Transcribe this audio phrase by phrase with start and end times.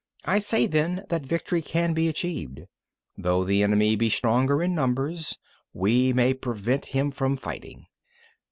[0.25, 2.55] I say then that victory can be achieved.
[2.57, 2.67] 22.
[3.19, 5.37] Though the enemy be stronger in numbers,
[5.75, 7.85] we may prevent him from fighting.